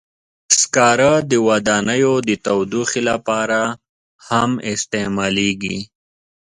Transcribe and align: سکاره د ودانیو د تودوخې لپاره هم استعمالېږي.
سکاره 0.59 1.11
د 1.31 1.31
ودانیو 1.47 2.13
د 2.27 2.29
تودوخې 2.45 3.01
لپاره 3.09 3.59
هم 4.27 4.51
استعمالېږي. 4.73 5.79